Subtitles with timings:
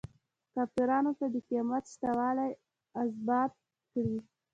[0.53, 2.49] کافرانو ته د قیامت شته والی
[3.01, 3.53] ازبات
[3.91, 4.17] کړي.